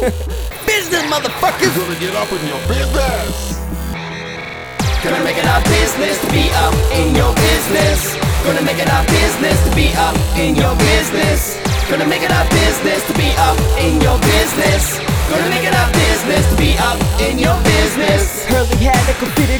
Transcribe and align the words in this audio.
business, 0.66 1.04
motherfuckers. 1.12 1.76
Gonna 1.76 1.98
get 2.00 2.14
up 2.16 2.30
in 2.32 2.40
your 2.48 2.60
business. 2.66 3.60
Gonna 5.04 5.22
make 5.24 5.36
it 5.36 5.44
our 5.44 5.62
business 5.64 6.20
to 6.22 6.28
be 6.32 6.48
up 6.64 6.74
in 6.96 7.14
your 7.14 7.34
business. 7.34 8.16
Gonna 8.44 8.62
make 8.62 8.78
it 8.78 8.88
our 8.88 9.04
business 9.06 9.58
to 9.68 9.70
be 9.76 9.92
up 9.98 10.16
in 10.38 10.54
your 10.56 10.74
business. 10.76 11.58
Gonna 11.90 12.06
make 12.06 12.22
it 12.22 12.32
our 12.32 12.48
business 12.48 13.06
to 13.08 13.12
be 13.14 13.28
up 13.36 13.58
in 13.78 14.00
your 14.00 14.18
business. 14.18 14.98
Gonna 15.28 15.50
make 15.50 15.64
it 15.64 15.74
our 15.74 15.92
business 15.92 16.48
to 16.50 16.56
be 16.56 16.72
up 16.78 16.98
in 17.20 17.38
your 17.38 17.56
business. 17.56 17.71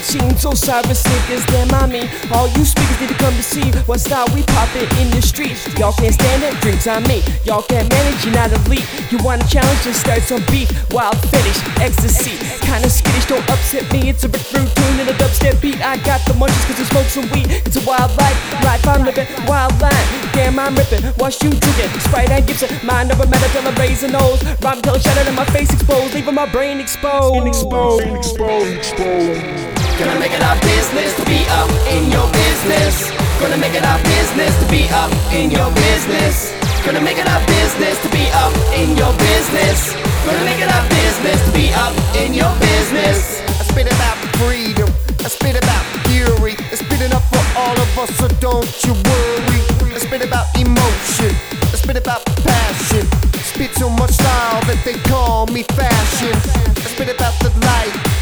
Jeans, 0.02 0.42
so 0.42 0.52
Cyrus 0.52 1.02
niggas, 1.02 1.46
damn 1.46 1.70
I 1.74 1.86
mean 1.86 2.10
All 2.32 2.48
you 2.58 2.64
speakers 2.64 3.00
need 3.00 3.08
to 3.08 3.14
come 3.14 3.34
to 3.34 3.42
see 3.42 3.70
what 3.86 4.00
style 4.00 4.26
we 4.34 4.42
poppin' 4.42 4.88
in 4.98 5.10
the 5.10 5.22
streets. 5.22 5.66
Y'all 5.78 5.92
can't 5.92 6.14
stand 6.14 6.42
it, 6.42 6.60
drinks 6.60 6.86
on 6.86 7.02
me 7.04 7.22
Y'all 7.44 7.62
can't 7.62 7.88
manage, 7.88 8.24
you're 8.24 8.34
not 8.34 8.50
elite. 8.52 8.86
You 9.10 9.18
want 9.22 9.44
a 9.44 9.48
challenge, 9.48 9.82
just 9.82 10.00
start 10.00 10.22
some 10.22 10.42
beef. 10.50 10.68
Wild 10.92 11.16
finish, 11.30 11.58
ecstasy. 11.78 12.38
Kinda 12.66 12.90
skittish, 12.90 13.26
don't 13.26 13.48
upset 13.50 13.90
me. 13.92 14.10
It's 14.10 14.24
a 14.24 14.28
Rick 14.28 14.42
Rude 14.52 14.70
tune 14.74 15.00
and 15.00 15.08
a 15.08 15.14
dubstep 15.14 15.60
beat. 15.60 15.80
I 15.80 15.96
got 15.98 16.20
the 16.26 16.34
munchies 16.34 16.66
cause 16.66 16.80
I 16.80 16.84
smoke 16.84 17.06
some 17.06 17.28
weed. 17.30 17.46
It's 17.66 17.76
a 17.76 17.84
wild 17.86 18.10
life, 18.16 18.38
life 18.64 18.86
I'm 18.86 19.04
living, 19.04 19.26
wild 19.46 19.78
line 19.80 20.06
Damn 20.32 20.58
I'm 20.58 20.74
rippin', 20.74 21.12
watch 21.18 21.42
you 21.42 21.50
drinking 21.50 22.00
Sprite 22.00 22.30
and 22.30 22.46
Gibson, 22.46 22.70
mind 22.86 23.12
over 23.12 23.26
matter 23.26 23.48
till 23.52 23.68
I 23.68 23.74
raise 23.78 24.02
a 24.02 24.08
nose. 24.08 24.42
Rhyme 24.62 24.80
till 24.82 24.98
shattered 24.98 25.26
and 25.26 25.36
my 25.36 25.44
face 25.46 25.72
exposed. 25.72 26.14
Leaving 26.14 26.34
my 26.34 26.50
brain 26.50 26.80
exposed. 26.80 27.46
Exposed, 27.46 28.06
exposed, 28.06 28.76
exposed. 28.76 29.71
Gonna 29.98 30.18
make 30.18 30.32
it 30.32 30.42
our 30.42 30.58
business 30.60 31.14
to 31.16 31.24
be 31.26 31.44
up 31.60 31.70
in 31.92 32.10
your 32.10 32.26
business. 32.32 33.12
Gonna 33.38 33.58
make 33.58 33.74
it 33.74 33.84
our 33.84 33.98
business 34.02 34.52
to 34.58 34.66
be 34.70 34.88
up 34.90 35.12
in 35.32 35.50
your 35.50 35.70
business. 35.72 36.52
Gonna 36.84 37.00
make 37.00 37.18
it 37.18 37.28
our 37.28 37.44
business 37.46 38.00
to 38.02 38.08
be 38.08 38.24
up 38.32 38.52
in 38.74 38.96
your 38.96 39.12
business. 39.20 39.92
Gonna 40.24 40.44
make 40.44 40.58
it 40.58 40.70
our 40.72 40.88
business 40.88 41.38
to 41.46 41.52
be 41.52 41.72
up 41.74 41.94
in 42.16 42.32
your 42.32 42.52
business. 42.58 43.42
I 43.60 43.64
spit 43.68 43.86
about 43.86 44.16
freedom. 44.40 44.88
I 45.20 45.28
spit 45.28 45.56
about 45.60 45.84
fury. 46.08 46.56
I 46.72 46.74
spit 46.74 47.00
it 47.00 47.12
up 47.12 47.22
for 47.30 47.44
all 47.60 47.76
of 47.76 47.98
us, 47.98 48.10
so 48.16 48.28
don't 48.40 48.66
you 48.84 48.92
worry. 48.94 49.60
I 49.94 49.98
spit 49.98 50.22
about 50.24 50.46
emotion. 50.56 51.36
I 51.68 51.76
spit 51.76 51.96
about 51.96 52.24
passion. 52.42 53.06
Spit 53.44 53.70
so 53.76 53.90
much 53.90 54.12
style 54.12 54.60
that 54.66 54.80
they 54.84 54.96
call 55.10 55.46
me 55.48 55.62
fashion. 55.76 56.34
I 56.80 56.88
spit 56.88 57.10
about 57.14 57.38
the 57.44 57.50
light. 57.60 58.21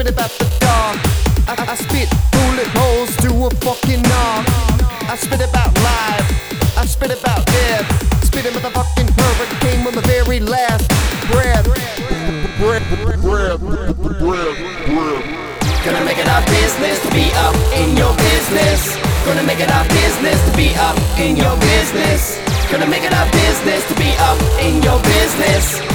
I 0.00 0.02
spit 0.02 0.14
about 0.14 0.30
the 0.40 0.48
dark. 0.64 0.96
I, 1.44 1.52
I 1.60 1.74
spit 1.76 2.08
bullet 2.32 2.72
holes 2.72 3.12
to 3.20 3.28
a 3.44 3.50
fucking 3.60 4.00
knob. 4.00 4.48
I 5.04 5.14
spit 5.20 5.44
about 5.44 5.76
life. 5.84 6.24
I 6.72 6.86
spit 6.88 7.12
about 7.12 7.44
death. 7.44 7.84
Spit 8.24 8.46
it 8.46 8.54
with 8.54 8.64
a 8.64 8.72
motherfucking 8.72 9.12
hurricane 9.12 9.86
on 9.86 9.92
the 9.92 10.00
very 10.08 10.40
last 10.40 10.88
breath. 11.28 11.68
Gonna 15.84 16.04
make 16.08 16.16
it 16.16 16.28
our 16.32 16.44
business 16.48 16.96
to 17.04 17.10
be 17.12 17.28
up 17.44 17.56
in 17.76 17.94
your 17.94 18.16
business. 18.16 18.96
Gonna 19.28 19.44
make 19.44 19.60
it 19.60 19.68
our 19.68 19.84
business 19.84 20.40
to 20.48 20.56
be 20.56 20.72
up 20.80 20.96
in 21.20 21.36
your 21.36 21.52
business. 21.60 22.40
Gonna 22.72 22.88
make 22.88 23.04
it 23.04 23.12
our 23.12 23.30
business 23.32 23.84
to 23.84 23.94
be 24.00 24.16
up 24.16 24.40
in 24.64 24.80
your 24.80 24.96
business. 25.04 25.89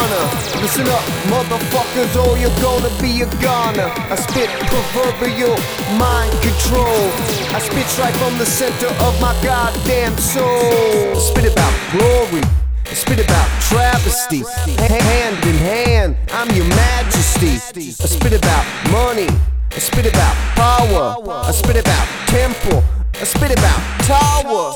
Listen 0.00 0.88
up, 0.88 1.04
motherfuckers, 1.28 2.16
or 2.16 2.38
you're 2.38 2.56
gonna 2.60 2.88
be 3.02 3.20
a 3.20 3.28
goner. 3.42 3.92
I 4.08 4.16
spit 4.16 4.48
proverbial 4.68 5.56
mind 5.98 6.32
control. 6.40 7.04
I 7.52 7.60
spit 7.60 7.84
right 7.98 8.16
from 8.16 8.38
the 8.38 8.46
center 8.46 8.88
of 9.04 9.20
my 9.20 9.34
goddamn 9.42 10.16
soul. 10.16 11.12
I 11.12 11.18
spit 11.18 11.52
about 11.52 11.74
glory. 11.92 12.42
I 12.86 12.94
spit 12.94 13.20
about 13.24 13.48
travesty. 13.68 14.42
Hand 14.78 15.36
in 15.44 15.56
hand, 15.56 16.16
I'm 16.32 16.48
your 16.56 16.66
majesty. 16.68 17.60
I 18.02 18.06
spit 18.06 18.32
about 18.32 18.64
money. 18.90 19.28
I 19.70 19.78
spit 19.78 20.06
about 20.06 20.34
power. 20.56 21.16
I 21.44 21.52
spit 21.52 21.76
about 21.76 22.06
temple. 22.26 22.82
I 23.20 23.24
spit 23.24 23.52
about 23.52 23.80
tower. 24.08 24.74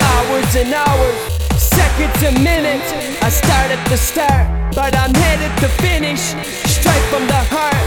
Hours 0.00 0.56
and 0.56 0.72
hours, 0.72 1.31
seconds 2.02 2.22
and 2.22 2.44
minutes. 2.44 2.92
I 3.22 3.28
start 3.28 3.70
at 3.70 3.82
the 3.88 3.96
start, 3.96 4.46
but 4.74 4.96
I'm 4.96 5.14
headed 5.14 5.52
to 5.62 5.68
finish. 5.82 6.20
Straight 6.66 7.04
from 7.10 7.26
the 7.26 7.42
heart, 7.54 7.84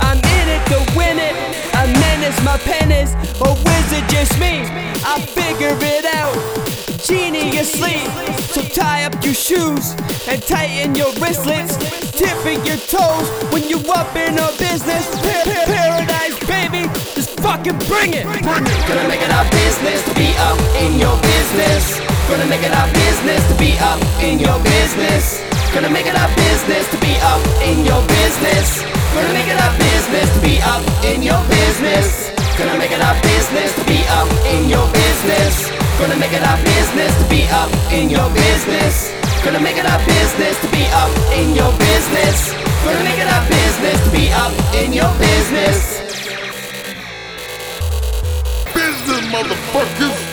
I'm 0.00 0.18
in 0.18 0.46
it 0.48 0.62
to 0.72 0.78
win 0.96 1.18
it. 1.18 1.34
A 1.74 1.86
menace, 2.00 2.38
my 2.44 2.56
pen 2.58 2.90
is, 2.90 3.14
or 3.40 3.52
is 3.56 3.88
it 3.92 4.04
just 4.08 4.38
me? 4.38 4.64
I 5.04 5.20
figure 5.20 5.76
it 5.80 6.04
out. 6.14 6.34
Genie 7.04 7.56
asleep, 7.58 8.08
so 8.52 8.62
tie 8.62 9.04
up 9.04 9.14
your 9.24 9.34
shoes 9.34 9.92
and 10.28 10.42
tighten 10.42 10.94
your 10.94 11.12
wristlets. 11.20 11.76
Tipping 12.12 12.64
your 12.66 12.76
toes 12.90 13.28
when 13.52 13.62
you 13.68 13.78
up 13.92 14.14
in 14.16 14.36
a 14.38 14.48
business. 14.58 15.06
Pa- 15.22 15.44
pa- 15.44 15.66
Paradise, 15.70 16.38
baby, 16.46 16.82
just 17.14 17.38
fucking 17.40 17.78
bring 17.86 18.14
it. 18.14 18.24
Bring 18.42 18.66
it. 18.66 18.78
Gonna 18.88 19.06
make 19.08 19.22
it 19.22 19.30
our 19.30 19.48
business 19.50 20.02
to 20.08 20.14
be 20.14 20.34
up 20.50 20.58
in 20.82 20.98
your 20.98 21.16
business. 21.22 22.00
Gonna 22.28 22.44
make 22.46 22.62
it 22.62 22.72
up 23.80 24.00
in 24.22 24.38
your 24.38 24.58
business. 24.62 25.42
Gonna 25.72 25.90
make 25.90 26.06
it 26.06 26.16
our 26.16 26.30
business 26.34 26.90
to 26.90 26.98
be 26.98 27.14
up 27.22 27.42
in 27.62 27.84
your 27.84 28.02
business. 28.18 28.82
Gonna 29.14 29.32
make 29.32 29.46
it 29.46 29.58
our 29.60 29.74
business 29.78 30.28
to 30.34 30.40
be 30.40 30.58
up 30.62 30.82
in 31.04 31.22
your 31.22 31.40
business. 31.46 32.30
Gonna 32.58 32.78
make 32.78 32.90
it 32.90 33.00
our 33.00 33.14
business 33.22 33.74
to 33.74 33.84
be 33.84 34.00
up 34.10 34.28
in 34.46 34.68
your 34.68 34.86
business. 34.90 35.70
Gonna 35.98 36.16
make 36.16 36.32
it 36.32 36.42
our 36.42 36.58
business 36.62 37.12
to 37.22 37.24
be 37.28 37.42
up 37.50 37.70
in 37.92 38.10
your 38.10 38.28
business. 38.30 39.12
Gonna 39.44 39.60
make 39.60 39.76
it 39.76 39.86
our 39.86 40.02
business 40.04 40.58
to 40.62 40.68
be 40.68 40.84
up 40.92 41.12
in 41.38 41.54
your 41.54 41.72
business. 41.78 42.52
Gonna 42.84 43.04
make 43.04 43.18
it 43.18 43.28
our 43.30 43.44
business 43.46 43.98
to 44.04 44.10
be 44.10 44.30
up 44.32 44.52
in 44.74 44.92
your 44.92 45.12
business. 45.18 46.02
Business, 48.74 49.22
motherfuckers. 49.32 50.27